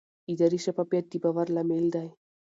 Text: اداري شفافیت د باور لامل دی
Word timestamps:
اداري 0.31 0.59
شفافیت 0.65 1.05
د 1.09 1.13
باور 1.23 1.47
لامل 1.55 1.85
دی 1.95 2.07